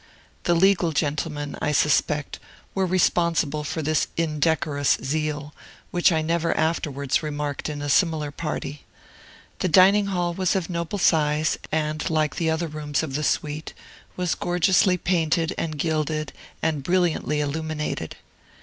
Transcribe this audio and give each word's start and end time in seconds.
The 0.45 0.55
legal 0.55 0.93
gentlemen, 0.93 1.55
I 1.61 1.71
suspect, 1.71 2.39
were 2.73 2.87
responsible 2.87 3.63
for 3.63 3.83
this 3.83 4.07
indecorous 4.17 4.97
zeal, 5.03 5.53
which 5.91 6.11
I 6.11 6.23
never 6.23 6.57
afterwards 6.57 7.21
remarked 7.21 7.69
in 7.69 7.83
a 7.83 7.87
similar 7.87 8.31
party. 8.31 8.81
The 9.59 9.67
dining 9.67 10.07
hall 10.07 10.33
was 10.33 10.55
of 10.55 10.71
noble 10.71 10.97
size, 10.97 11.59
and, 11.71 12.09
like 12.09 12.37
the 12.37 12.49
other 12.49 12.67
rooms 12.67 13.03
of 13.03 13.13
the 13.13 13.23
suite, 13.23 13.75
was 14.17 14.33
gorgeously 14.33 14.97
painted 14.97 15.53
and 15.55 15.77
gilded 15.77 16.33
and 16.63 16.81
brilliantly 16.81 17.39
illuminated. 17.39 18.15